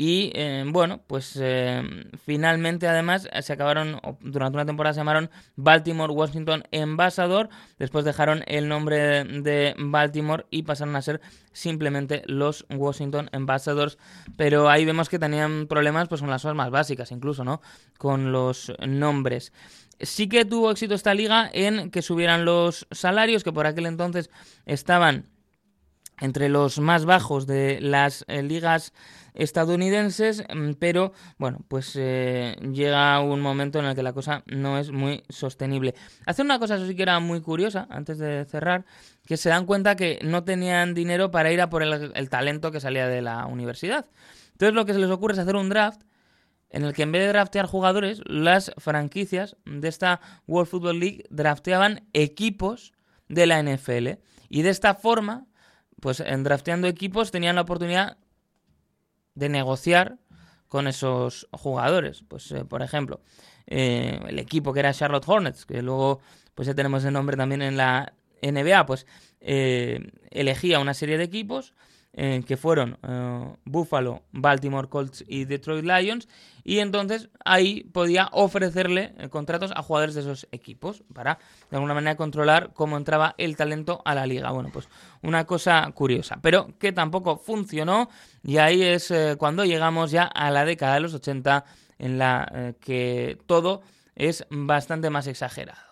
[0.01, 1.83] y eh, bueno, pues eh,
[2.25, 8.69] finalmente además se acabaron, durante una temporada se llamaron Baltimore Washington Ambassador, después dejaron el
[8.69, 11.19] nombre de Baltimore y pasaron a ser
[11.51, 13.97] simplemente los Washington Ambassadors,
[14.37, 17.61] pero ahí vemos que tenían problemas pues con las cosas más básicas incluso, ¿no?
[17.97, 19.51] Con los nombres.
[19.99, 24.29] Sí que tuvo éxito esta liga en que subieran los salarios, que por aquel entonces
[24.65, 25.25] estaban
[26.21, 28.93] entre los más bajos de las eh, ligas
[29.33, 34.77] estadounidenses, mm, pero bueno, pues eh, llega un momento en el que la cosa no
[34.77, 35.95] es muy sostenible.
[36.25, 38.85] Hace una cosa, eso sí que era muy curiosa, antes de cerrar,
[39.25, 42.79] que se dan cuenta que no tenían dinero para ir a por el, talento que
[42.79, 44.05] salía de la universidad.
[44.51, 46.01] Entonces lo que se les ocurre es hacer un draft
[46.71, 51.23] en el que en vez de draftear jugadores, las franquicias de esta World Football League
[51.29, 52.93] drafteaban equipos
[53.27, 54.19] de la NFL.
[54.49, 55.47] Y de esta forma,
[55.99, 58.17] pues en drafteando equipos tenían la oportunidad
[59.39, 60.17] de negociar
[60.67, 62.23] con esos jugadores.
[62.27, 63.21] Pues, eh, por ejemplo,
[63.67, 66.19] eh, el equipo que era Charlotte Hornets, que luego
[66.55, 69.07] pues ya tenemos el nombre también en la NBA, pues
[69.39, 71.73] eh, elegía una serie de equipos
[72.13, 76.27] eh, que fueron eh, Buffalo, Baltimore Colts y Detroit Lions,
[76.63, 81.37] y entonces ahí podía ofrecerle eh, contratos a jugadores de esos equipos para
[81.69, 84.51] de alguna manera controlar cómo entraba el talento a la liga.
[84.51, 84.89] Bueno, pues
[85.21, 88.09] una cosa curiosa, pero que tampoco funcionó
[88.43, 91.63] y ahí es cuando llegamos ya a la década de los 80
[91.99, 93.81] en la que todo
[94.15, 95.88] es bastante más exagerado.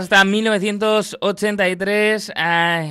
[0.00, 2.32] Hasta 1983.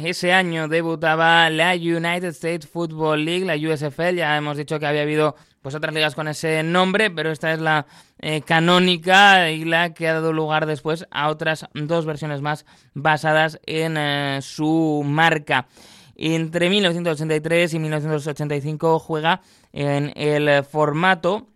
[0.03, 4.17] ese año debutaba la United States Football League, la USFL.
[4.17, 7.59] Ya hemos dicho que había habido pues otras ligas con ese nombre, pero esta es
[7.59, 7.87] la
[8.19, 13.59] eh, canónica y la que ha dado lugar después a otras dos versiones más basadas
[13.65, 15.67] en eh, su marca.
[16.15, 19.41] Entre 1983 y 1985 juega
[19.73, 21.47] en el formato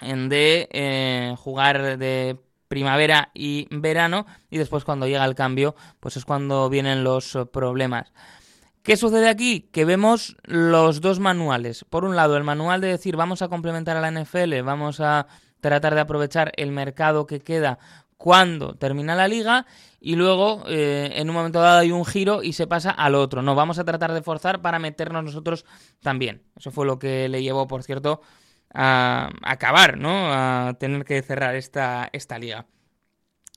[0.00, 2.38] de eh, jugar de
[2.68, 7.46] primavera y verano y después cuando llega el cambio pues es cuando vienen los eh,
[7.46, 8.12] problemas.
[8.82, 9.68] ¿Qué sucede aquí?
[9.72, 11.84] Que vemos los dos manuales.
[11.90, 15.26] Por un lado, el manual de decir vamos a complementar a la NFL, vamos a
[15.60, 17.78] tratar de aprovechar el mercado que queda
[18.16, 19.66] cuando termina la liga
[20.00, 23.42] y luego eh, en un momento dado hay un giro y se pasa al otro.
[23.42, 25.64] No, vamos a tratar de forzar para meternos nosotros
[26.00, 26.42] también.
[26.56, 28.20] Eso fue lo que le llevó, por cierto,
[28.78, 30.30] a acabar, ¿no?
[30.32, 32.66] A tener que cerrar esta, esta liga.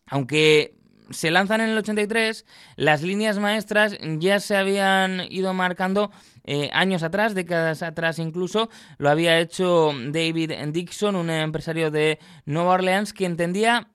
[0.08, 0.76] Aunque
[1.10, 2.46] se lanzan en el 83,
[2.78, 6.12] las líneas maestras ya se habían ido marcando
[6.46, 8.70] eh, años atrás, décadas atrás incluso.
[8.98, 13.90] Lo había hecho David Dixon, un empresario de Nueva Orleans, que entendía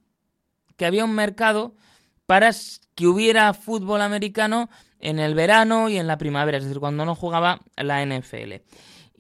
[0.77, 1.75] que había un mercado
[2.27, 2.51] para
[2.95, 4.69] que hubiera fútbol americano
[4.99, 8.55] en el verano y en la primavera, es decir, cuando no jugaba la NFL.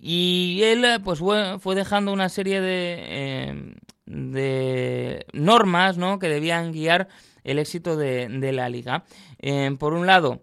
[0.07, 3.75] Y él pues fue, dejando una serie de, em,
[4.05, 6.19] de normas ¿no?
[6.19, 7.09] que debían guiar
[7.43, 9.05] el éxito de, la liga.
[9.39, 10.43] Em, por un lado,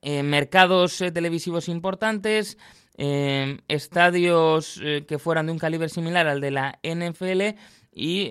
[0.00, 2.56] eh, mercados eh, televisivos importantes,
[2.96, 7.58] estadios eh, que fueran de un calibre similar al de la NFL
[7.92, 8.30] y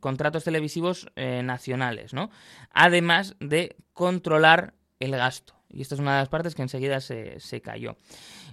[0.00, 2.30] contratos televisivos nacionales, ¿no?
[2.72, 5.54] Además de controlar el gasto.
[5.68, 7.96] Y esta es una de las partes que enseguida se, se cayó.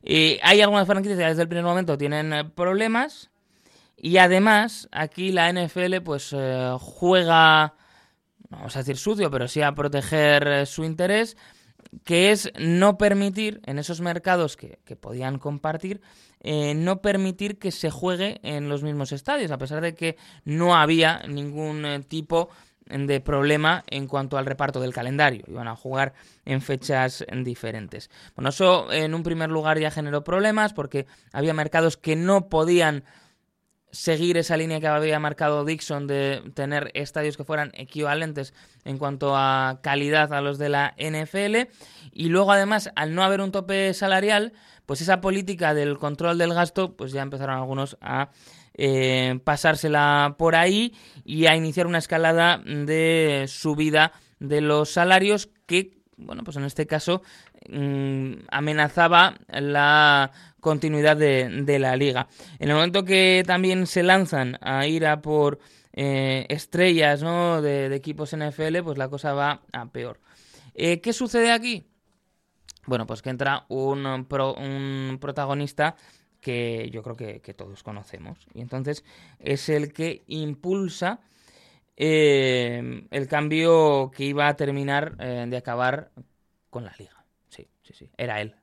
[0.07, 3.31] Y hay algunas franquicias que desde el primer momento tienen eh, problemas.
[3.97, 7.73] Y además, aquí la NFL pues eh, juega,
[8.49, 11.37] no vamos a decir sucio, pero sí a proteger eh, su interés,
[12.03, 16.01] que es no permitir en esos mercados que, que podían compartir,
[16.43, 21.23] no permitir que se juegue en los mismos estadios, a pesar de que no había
[21.27, 22.49] ningún tipo
[22.87, 25.43] de problema en cuanto al reparto del calendario.
[25.47, 26.13] Iban a jugar
[26.45, 28.09] en fechas diferentes.
[28.35, 33.03] Bueno, eso en un primer lugar ya generó problemas porque había mercados que no podían
[33.95, 39.35] seguir esa línea que había marcado Dixon de tener estadios que fueran equivalentes en cuanto
[39.37, 41.69] a calidad a los de la NFL.
[42.11, 44.51] Y luego, además, al no haber un tope salarial,
[44.85, 48.29] pues esa política del control del gasto, pues ya empezaron algunos a
[48.77, 56.01] eh, pasársela por ahí y a iniciar una escalada de subida de los salarios que,
[56.17, 57.21] bueno, pues en este caso
[57.69, 62.27] mm, amenazaba la continuidad de, la liga.
[62.59, 65.59] En el momento que también se lanzan a ir a por
[65.93, 67.61] eh, estrellas ¿no?
[67.61, 70.19] de, equipos NFL, pues la cosa va a peor.
[70.73, 71.87] Eh, ¿Qué sucede aquí?
[72.87, 75.95] Bueno, pues que entra un, un protagonista
[76.45, 78.47] que yo creo que, todos conocemos.
[78.53, 79.03] Y entonces
[79.39, 81.21] es el que impulsa
[81.97, 86.11] eh, el cambio que iba a terminar de acabar
[86.69, 87.25] con la liga.
[87.49, 88.53] Sí, sí, sí, era él.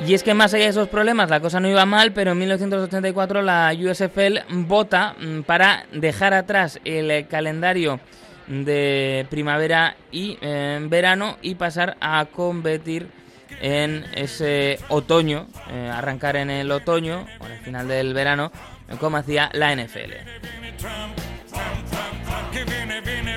[0.00, 2.38] Y es que más allá de esos problemas la cosa no iba mal, pero en
[2.38, 8.00] 1984 la USFL vota mm, para dejar atrás el calendario
[8.46, 13.08] de primavera y eh, verano y pasar a competir
[13.60, 18.52] en ese otoño, eh, arrancar en el otoño o en el final del verano,
[19.00, 20.12] como hacía la NFL.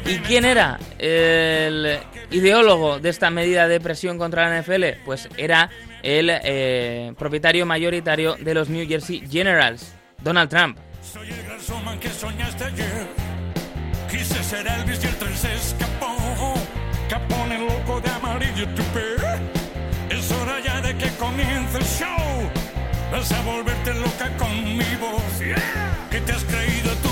[0.06, 2.00] ¿Y quién era el
[2.32, 5.04] ideólogo de esta medida de presión contra la NFL?
[5.06, 5.70] Pues era
[6.08, 9.94] el eh, propietario mayoritario de los New Jersey Generals,
[10.24, 10.78] Donald Trump.
[11.02, 13.08] Soy el gran showman que soñaste ayer.
[14.10, 16.16] Quise ser Elvis y el tren se escapó.
[17.10, 19.16] Capone loco de amarillo tupé.
[20.10, 22.52] Es hora ya de que comience el show.
[23.12, 25.42] Vas a volverte loca con mi voz.
[26.10, 27.07] ¿Qué te has creído tú?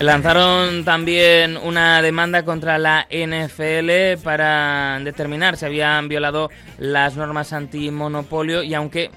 [0.00, 8.62] Lanzaron también una demanda contra la NFL para determinar si habían violado las normas antimonopolio
[8.64, 9.10] y aunque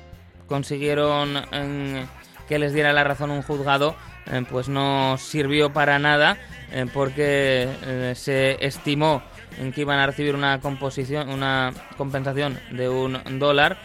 [0.47, 2.05] consiguieron em,
[2.47, 3.95] que les diera la razón un juzgado,
[4.27, 6.37] em, pues no sirvió para nada
[6.71, 9.23] em, porque eh, se estimó
[9.59, 13.77] en que iban a recibir una composición, una compensación de un dólar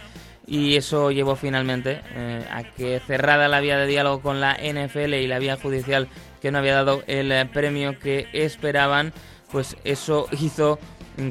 [0.46, 5.14] y eso llevó finalmente eh, a que cerrada la vía de diálogo con la NFL
[5.14, 6.08] y la vía judicial
[6.40, 9.12] que no había dado el eh, premio que esperaban,
[9.50, 10.78] pues eso hizo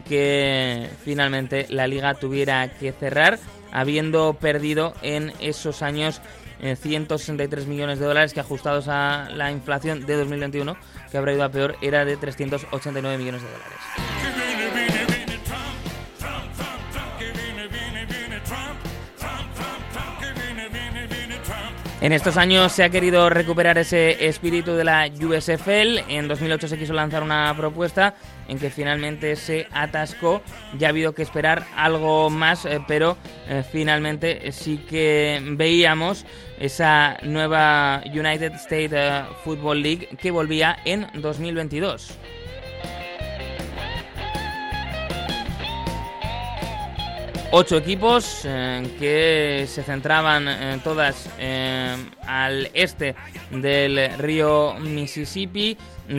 [0.08, 3.40] que finalmente la liga tuviera que cerrar,
[3.72, 6.22] habiendo perdido en esos años
[6.62, 10.78] 163 eh, millones de dólares que ajustados a la inflación de 2021,
[11.12, 14.41] que habrá ido a peor, era de 389 millones de dólares.
[22.02, 26.00] En estos años se ha querido recuperar ese espíritu de la USFL.
[26.10, 28.16] En 2008 se quiso lanzar una propuesta
[28.48, 30.42] en que finalmente se atascó.
[30.80, 36.26] Ya ha habido que esperar algo más, eh, pero eh, finalmente sí que veíamos
[36.60, 42.18] esa nueva United States eh, Football League que volvía en 2022.
[47.52, 51.96] Ocho equipos eh, que se centraban eh, todas eh,
[52.26, 53.16] al este
[53.52, 55.78] del río Mississippi,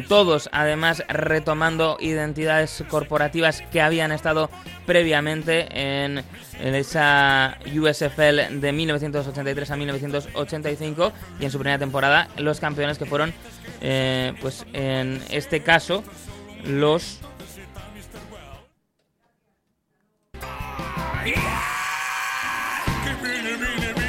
[0.09, 4.51] todos además retomando identidades corporativas que habían estado
[4.87, 6.23] previamente en,
[6.61, 13.35] esa USFL de 1983 a 1985 y en su primera temporada los campeones que fueron
[14.41, 16.05] pues en este caso
[16.65, 17.21] los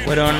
[0.04, 0.36] Fueron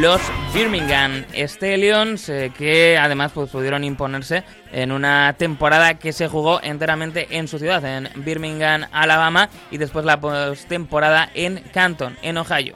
[0.00, 0.20] los
[0.54, 7.26] Birmingham Stallions eh, que además pues, pudieron imponerse en una temporada que se jugó enteramente
[7.30, 12.74] en su ciudad, en Birmingham, Alabama, y después la postemporada en Canton, en Ohio.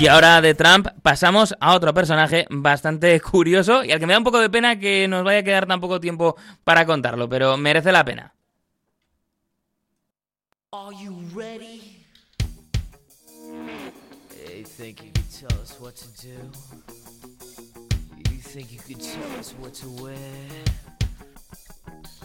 [0.00, 4.18] Y ahora de Trump pasamos a otro personaje bastante curioso y al que me da
[4.18, 7.58] un poco de pena que nos vaya a quedar tan poco tiempo para contarlo, pero
[7.58, 8.32] merece la pena.
[10.72, 12.06] Are you ready?
[14.56, 16.50] You think you could tell us what to do?
[18.16, 20.16] You think you could tell us what to wear?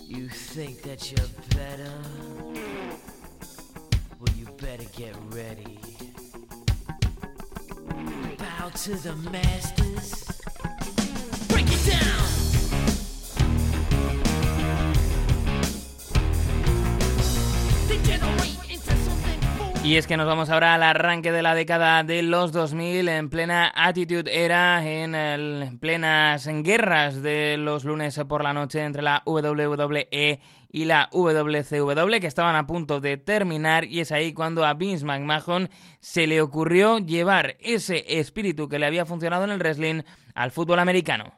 [0.01, 1.91] You think that you're better?
[4.17, 5.95] Well, you better get ready.
[19.84, 23.30] Y es que nos vamos ahora al arranque de la década de los 2000 en
[23.30, 29.03] plena Attitude Era, en, el, en plenas guerras de los lunes por la noche entre
[29.03, 30.39] la WWE
[30.76, 35.05] y la WCW que estaban a punto de terminar y es ahí cuando a Vince
[35.05, 35.69] McMahon
[36.01, 40.01] se le ocurrió llevar ese espíritu que le había funcionado en el wrestling
[40.34, 41.32] al fútbol americano.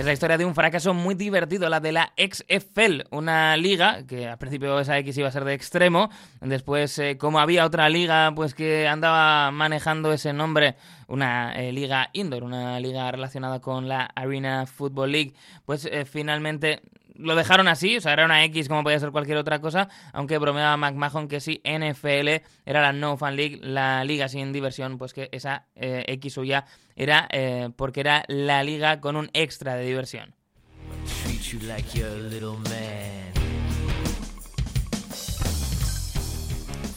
[0.00, 4.26] Es la historia de un fracaso muy divertido, la de la XFL, una liga que
[4.26, 6.08] al principio esa X iba a ser de extremo,
[6.40, 10.76] después eh, como había otra liga pues que andaba manejando ese nombre,
[11.06, 15.34] una eh, liga indoor, una liga relacionada con la Arena Football League,
[15.66, 16.80] pues eh, finalmente
[17.20, 20.38] lo dejaron así, o sea, era una X como podía ser cualquier otra cosa, aunque
[20.38, 25.12] bromeaba McMahon que si NFL era la No Fan League, la liga sin diversión, pues
[25.12, 26.66] que esa eh, X suya
[26.96, 30.34] era eh, porque era la liga con un extra de diversión.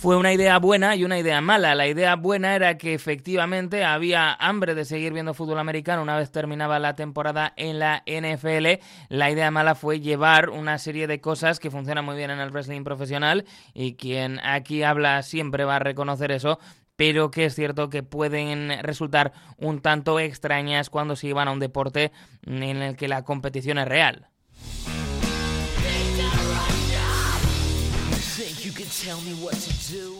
[0.03, 1.75] Fue una idea buena y una idea mala.
[1.75, 6.29] La idea buena era que efectivamente había hambre de seguir viendo fútbol americano una vez
[6.29, 8.83] terminaba la temporada en la NFL.
[9.07, 12.51] La idea mala fue llevar una serie de cosas que funcionan muy bien en el
[12.51, 16.59] wrestling profesional y quien aquí habla siempre va a reconocer eso,
[16.97, 21.59] pero que es cierto que pueden resultar un tanto extrañas cuando se llevan a un
[21.59, 22.11] deporte
[22.45, 24.32] en el que la competición es real.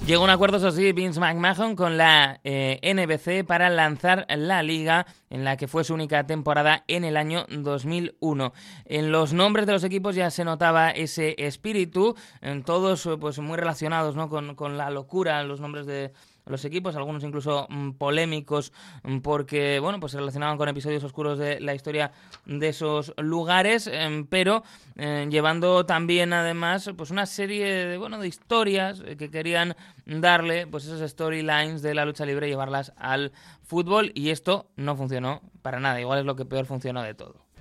[0.06, 5.06] Llegó un acuerdo, eso sí, Vince McMahon con la eh, NBC para lanzar la liga
[5.30, 8.54] en la que fue su única temporada en el año 2001.
[8.86, 13.58] En los nombres de los equipos ya se notaba ese espíritu, en todos pues muy
[13.58, 14.30] relacionados ¿no?
[14.30, 16.14] con, con la locura, los nombres de
[16.46, 18.72] los equipos, algunos incluso mm, polémicos
[19.04, 22.12] mm, porque, bueno, pues se relacionaban con episodios oscuros de la historia
[22.46, 24.64] de esos lugares, em, pero
[24.96, 29.76] eh, llevando también además pues una serie de, bueno, de historias eh, que querían
[30.06, 33.32] darle pues esas storylines de la lucha libre llevarlas al
[33.64, 37.53] fútbol y esto no funcionó para nada, igual es lo que peor funcionó de todo.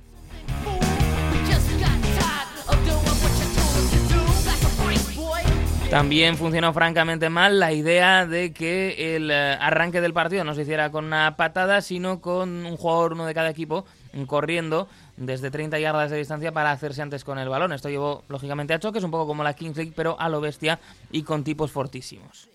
[5.93, 10.63] También funcionó francamente mal la idea de que el eh, arranque del partido no se
[10.63, 13.85] hiciera con una patada, sino con un jugador, uno de cada equipo,
[14.27, 14.89] corriendo
[15.19, 17.75] desde 30 yardas de distancia para hacerse antes con el balón.
[17.75, 20.81] Esto llevó, lógicamente, a choques, un poco como la Kings pero a lo bestia
[21.11, 22.49] y con tipos fortísimos.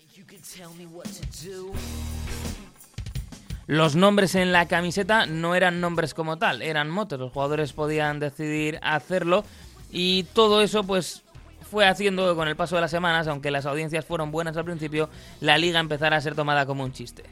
[3.68, 7.20] Los nombres en la camiseta no eran nombres como tal, eran motos.
[7.20, 9.44] Los jugadores podían decidir hacerlo
[9.92, 11.22] y todo eso, pues
[11.68, 15.08] fue haciendo con el paso de las semanas, aunque las audiencias fueron buenas al principio,
[15.40, 17.24] la liga empezara a ser tomada como un chiste.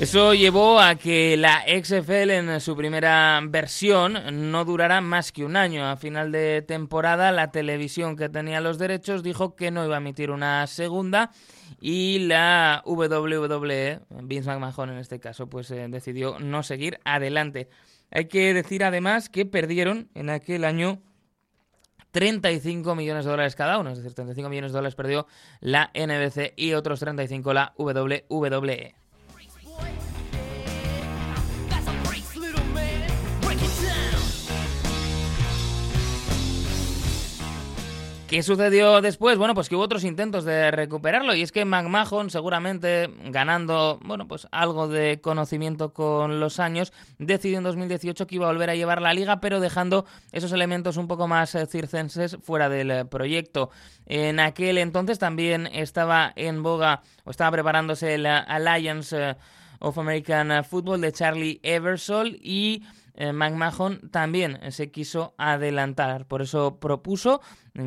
[0.00, 5.56] Eso llevó a que la XFL en su primera versión no durara más que un
[5.56, 5.88] año.
[5.88, 9.98] A final de temporada, la televisión que tenía los derechos dijo que no iba a
[9.98, 11.30] emitir una segunda
[11.86, 17.68] y la WWE, Vince McMahon en este caso, pues eh, decidió no seguir adelante.
[18.10, 21.02] Hay que decir además que perdieron en aquel año
[22.12, 25.26] 35 millones de dólares cada uno, es decir, 35 millones de dólares perdió
[25.60, 28.94] la NBC y otros 35 la WWE.
[38.28, 39.36] ¿Qué sucedió después?
[39.36, 44.26] Bueno, pues que hubo otros intentos de recuperarlo y es que McMahon, seguramente ganando, bueno,
[44.26, 48.76] pues algo de conocimiento con los años, decidió en 2018 que iba a volver a
[48.76, 53.04] llevar la liga, pero dejando esos elementos un poco más eh, circenses fuera del eh,
[53.04, 53.68] proyecto.
[54.06, 59.36] En aquel entonces también estaba en boga o estaba preparándose la Alliance eh,
[59.80, 62.82] of American Football de Charlie Eversole y
[63.16, 66.26] McMahon también se quiso adelantar.
[66.26, 67.40] Por eso propuso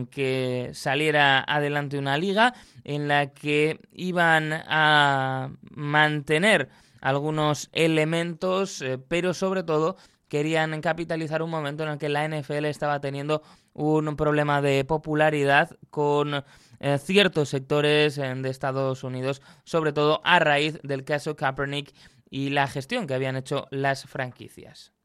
[0.10, 2.54] que saliera adelante una liga
[2.84, 6.70] en la que iban a mantener
[7.02, 9.98] algunos elementos, eh, pero sobre todo
[10.28, 15.78] querían capitalizar un momento en el que la NFL estaba teniendo un problema de popularidad
[15.90, 16.44] con
[16.80, 21.94] eh, ciertos sectores de Estados Unidos, sobre todo a raíz del caso Kaepernick
[22.30, 24.97] y la gestión que habían hecho las franquicias.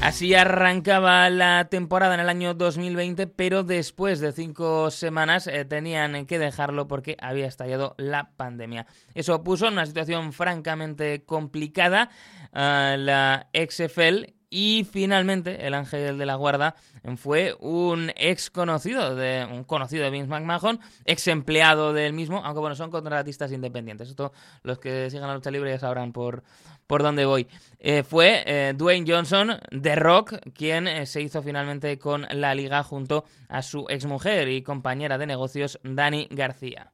[0.00, 6.24] Así arrancaba la temporada en el año 2020, pero después de cinco semanas eh, tenían
[6.24, 8.86] que dejarlo porque había estallado la pandemia.
[9.14, 12.10] Eso puso en una situación francamente complicada
[12.52, 16.74] a la XFL y finalmente el ángel de la guarda
[17.16, 22.60] fue un ex conocido de un conocido de Vince McMahon, ex empleado del mismo, aunque
[22.60, 24.08] bueno, son contratistas independientes.
[24.08, 24.32] Esto
[24.62, 26.42] los que sigan la lucha libre ya sabrán por,
[26.86, 27.46] por dónde voy.
[27.78, 32.82] Eh, fue eh, Dwayne Johnson de Rock quien eh, se hizo finalmente con la liga
[32.82, 36.92] junto a su exmujer y compañera de negocios Dani García.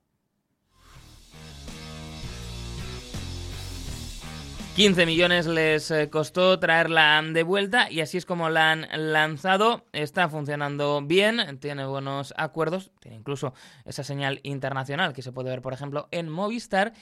[4.75, 9.85] 15 millones les eh, costó traerla de vuelta y así es como la han lanzado.
[9.93, 13.55] Está funcionando bien, tiene buenos acuerdos, tiene incluso
[13.85, 16.93] esa señal internacional que se puede ver, por ejemplo, en Movistar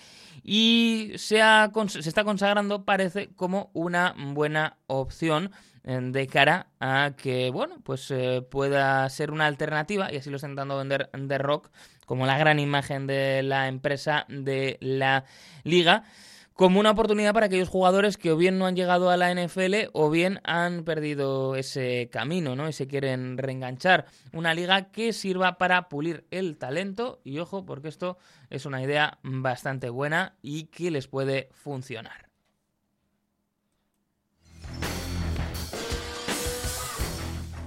[0.42, 5.50] y se, está consagrando, parece, como una buena opción
[5.84, 10.36] eh, de cara a que, bueno, pues eh, pueda ser una alternativa, y así lo
[10.36, 11.70] está intentando vender The Rock
[12.04, 15.24] como la gran imagen de la empresa de la
[15.64, 16.04] liga
[16.54, 19.88] como una oportunidad para aquellos jugadores que o bien no han llegado a la NFL
[19.92, 22.68] o bien han perdido ese camino, ¿no?
[22.68, 24.06] Y se quieren reenganchar.
[24.32, 28.18] Una liga que sirva para pulir el talento y ojo, porque esto
[28.50, 32.31] es una idea bastante buena y que les puede funcionar.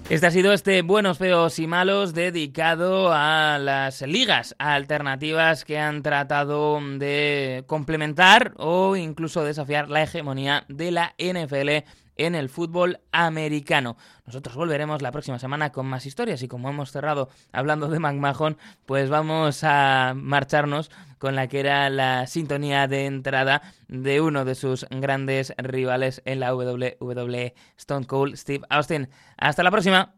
[0.08, 6.04] Este ha sido este Buenos, Feos y Malos dedicado a las ligas alternativas que han
[6.04, 11.88] tratado de complementar o incluso desafiar la hegemonía de la NFL
[12.18, 13.98] en el fútbol americano.
[14.26, 18.58] Nosotros volveremos la próxima semana con más historias y como hemos cerrado hablando de McMahon,
[18.86, 24.56] pues vamos a marcharnos con la que era la sintonía de entrada de uno de
[24.56, 29.10] sus grandes rivales en la WWE, Stone Cold Steve Austin.
[29.38, 30.14] Hasta la próxima.